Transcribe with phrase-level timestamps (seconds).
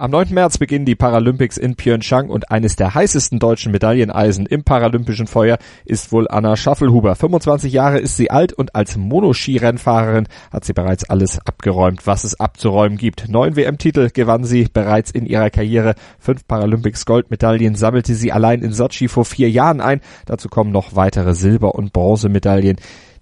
[0.00, 0.32] Am 9.
[0.32, 5.58] März beginnen die Paralympics in Pyeongchang und eines der heißesten deutschen Medailleneisen im paralympischen Feuer
[5.84, 7.14] ist wohl Anna Schaffelhuber.
[7.14, 12.40] 25 Jahre ist sie alt und als Monoskirennfahrerin hat sie bereits alles abgeräumt, was es
[12.40, 13.28] abzuräumen gibt.
[13.28, 15.94] Neun WM-Titel gewann sie bereits in ihrer Karriere.
[16.18, 20.00] Fünf Paralympics Goldmedaillen sammelte sie allein in Sochi vor vier Jahren ein.
[20.24, 22.78] Dazu kommen noch weitere Silber- und Bronzemedaillen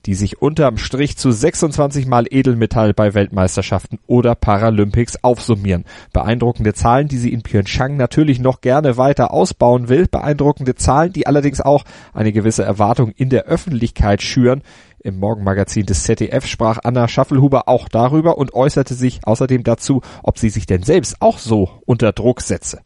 [0.09, 5.85] die sich unterm Strich zu 26 Mal Edelmetall bei Weltmeisterschaften oder Paralympics aufsummieren.
[6.15, 10.07] Beeindruckende Zahlen, die sie in Pyeongchang natürlich noch gerne weiter ausbauen will.
[10.11, 14.63] Beeindruckende Zahlen, die allerdings auch eine gewisse Erwartung in der Öffentlichkeit schüren.
[14.99, 20.39] Im Morgenmagazin des ZDF sprach Anna Schaffelhuber auch darüber und äußerte sich außerdem dazu, ob
[20.39, 22.81] sie sich denn selbst auch so unter Druck setze.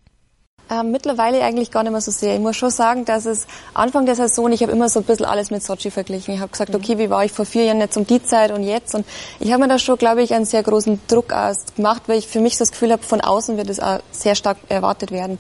[0.73, 2.35] Ähm, mittlerweile eigentlich gar nicht mehr so sehr.
[2.35, 5.27] Ich muss schon sagen, dass es Anfang der Saison, ich habe immer so ein bisschen
[5.27, 6.33] alles mit Sochi verglichen.
[6.33, 8.63] Ich habe gesagt, okay, wie war ich vor vier Jahren jetzt um die Zeit und
[8.63, 8.95] jetzt?
[8.95, 9.05] Und
[9.39, 11.35] ich habe mir da schon, glaube ich, einen sehr großen Druck
[11.77, 14.35] gemacht, weil ich für mich so das Gefühl habe, von außen wird es auch sehr
[14.35, 15.39] stark erwartet werden.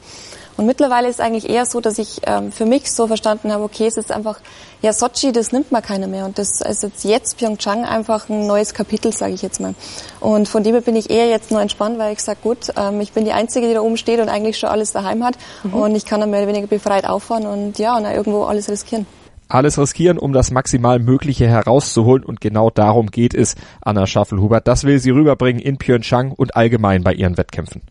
[0.56, 3.64] Und mittlerweile ist es eigentlich eher so, dass ich ähm, für mich so verstanden habe,
[3.64, 4.38] okay, es ist einfach,
[4.82, 6.24] ja, Sochi, das nimmt man keiner mehr.
[6.24, 9.74] Und das ist jetzt, jetzt Pyeongchang einfach ein neues Kapitel, sage ich jetzt mal.
[10.20, 13.00] Und von dem her bin ich eher jetzt nur entspannt, weil ich sage, gut, ähm,
[13.00, 15.36] ich bin die Einzige, die da oben steht und eigentlich schon alles daheim hat.
[15.64, 15.74] Mhm.
[15.74, 19.06] Und ich kann dann mehr oder weniger befreit auffahren und ja, und irgendwo alles riskieren
[19.52, 24.60] alles riskieren, um das maximal Mögliche herauszuholen und genau darum geht es Anna Schaffelhuber.
[24.60, 27.82] Das will sie rüberbringen in Pyeongchang und allgemein bei ihren Wettkämpfen.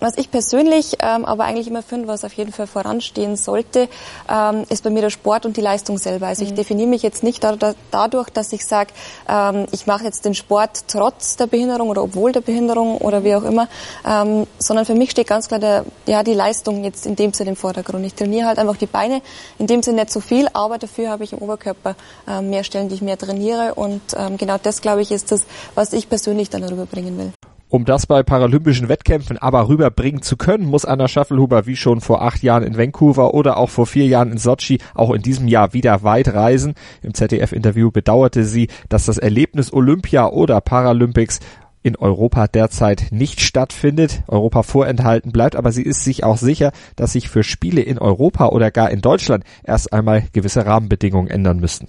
[0.00, 3.88] Was ich persönlich ähm, aber eigentlich immer finde, was auf jeden Fall voranstehen sollte,
[4.30, 6.28] ähm, ist bei mir der Sport und die Leistung selber.
[6.28, 6.50] Also mhm.
[6.50, 7.44] ich definiere mich jetzt nicht
[7.90, 8.90] dadurch, dass ich sage,
[9.28, 13.34] ähm, ich mache jetzt den Sport trotz der Behinderung oder obwohl der Behinderung oder wie
[13.34, 13.68] auch immer,
[14.06, 17.50] ähm, sondern für mich steht ganz klar der, ja, die Leistung jetzt in dem Sinne
[17.50, 18.06] im Vordergrund.
[18.06, 19.20] Ich trainiere halt einfach die Beine,
[19.58, 21.96] in dem Sinne nicht so viel, aber dafür habe ich im Oberkörper
[22.28, 25.42] ähm, mehr Stellen, die ich mehr trainiere und ähm, genau das, glaube ich, ist das,
[25.74, 27.32] was ich persönlich dann darüber bringen will.
[27.70, 32.22] Um das bei paralympischen Wettkämpfen aber rüberbringen zu können, muss Anna Schaffelhuber wie schon vor
[32.22, 35.74] acht Jahren in Vancouver oder auch vor vier Jahren in Sochi auch in diesem Jahr
[35.74, 36.74] wieder weit reisen.
[37.02, 41.40] Im ZDF-Interview bedauerte sie, dass das Erlebnis Olympia oder Paralympics
[41.82, 47.12] in Europa derzeit nicht stattfindet, Europa vorenthalten bleibt, aber sie ist sich auch sicher, dass
[47.12, 51.88] sich für Spiele in Europa oder gar in Deutschland erst einmal gewisse Rahmenbedingungen ändern müssten.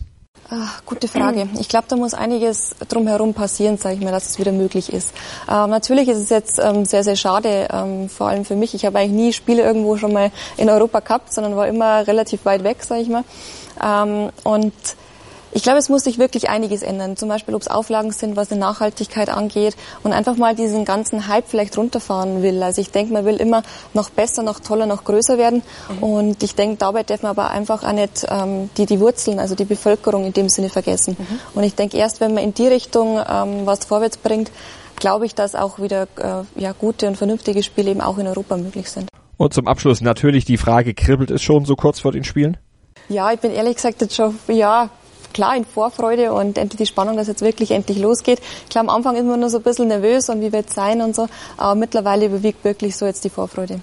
[0.52, 1.48] Ach, gute Frage.
[1.60, 5.14] Ich glaube, da muss einiges drumherum passieren, sage ich mal, dass es wieder möglich ist.
[5.48, 8.74] Ähm, natürlich ist es jetzt ähm, sehr, sehr schade, ähm, vor allem für mich.
[8.74, 12.46] Ich habe eigentlich nie Spiele irgendwo schon mal in Europa gehabt, sondern war immer relativ
[12.46, 13.24] weit weg, sage ich mal.
[13.80, 14.74] Ähm, und
[15.52, 17.18] ich glaube, es muss sich wirklich einiges ändern.
[17.18, 21.28] Zum Beispiel, ob es Auflagen sind, was eine Nachhaltigkeit angeht und einfach mal diesen ganzen
[21.28, 22.62] Hype vielleicht runterfahren will.
[22.62, 25.64] Also ich denke, man will immer noch besser, noch toller, noch größer werden.
[25.90, 26.04] Mhm.
[26.04, 29.56] Und ich denke, dabei darf man aber einfach auch nicht ähm, die, die Wurzeln, also
[29.56, 31.18] die Bevölkerung in dem Sinne vergessen.
[31.18, 31.40] Mhm.
[31.56, 34.52] Und ich denke, erst wenn man in die Richtung ähm, was vorwärts bringt,
[34.98, 38.58] glaube ich, dass auch wieder äh, ja, gute und vernünftige Spiele eben auch in Europa
[38.58, 39.09] möglich sind.
[39.38, 42.58] Und zum Abschluss natürlich die Frage, kribbelt es schon so kurz vor den Spielen?
[43.08, 44.90] Ja, ich bin ehrlich gesagt jetzt schon, ja,
[45.34, 48.41] klar in Vorfreude und endlich die Spannung, dass jetzt wirklich endlich losgeht.
[48.69, 51.01] Klar, am Anfang ist man nur so ein bisschen nervös und wie wird es sein
[51.01, 53.81] und so, aber mittlerweile überwiegt wirklich so jetzt die Vorfreude.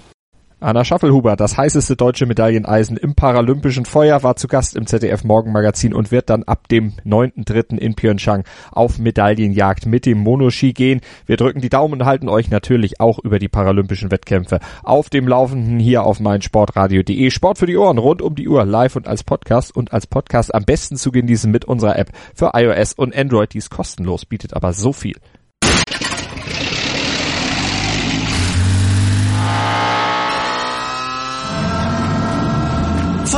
[0.59, 5.93] Anna Schaffelhuber, das heißeste deutsche Medailleneisen im paralympischen Feuer, war zu Gast im ZDF Morgenmagazin
[5.93, 7.77] und wird dann ab dem 9.3.
[7.77, 11.01] in Pyeongchang auf Medaillenjagd mit dem Monoski gehen.
[11.27, 15.27] Wir drücken die Daumen und halten euch natürlich auch über die paralympischen Wettkämpfe auf dem
[15.27, 17.29] Laufenden hier auf meinsportradio.de.
[17.29, 20.55] Sport für die Ohren rund um die Uhr live und als Podcast und als Podcast
[20.55, 23.53] am besten zu genießen mit unserer App für iOS und Android.
[23.53, 25.17] Die ist kostenlos, bietet aber so viel.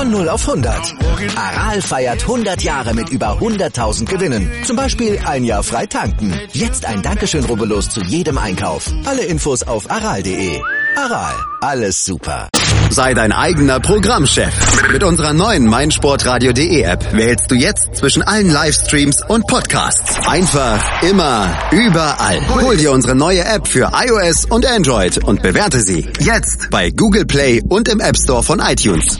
[0.10, 0.96] Von 0 auf 100.
[1.36, 4.50] Aral feiert 100 Jahre mit über 100.000 Gewinnen.
[4.66, 6.34] Zum Beispiel ein Jahr frei tanken.
[6.52, 8.92] Jetzt ein Dankeschön, rubbellos zu jedem Einkauf.
[9.06, 10.60] Alle Infos auf aral.de.
[10.96, 12.50] Aral, alles super.
[12.90, 14.92] Sei dein eigener Programmchef.
[14.92, 20.28] Mit unserer neuen meinsportradio.de App wählst du jetzt zwischen allen Livestreams und Podcasts.
[20.28, 22.42] Einfach, immer, überall.
[22.64, 27.28] Hol dir unsere neue App für iOS und Android und bewerte sie jetzt bei Google
[27.28, 29.20] Play und im App Store von iTunes.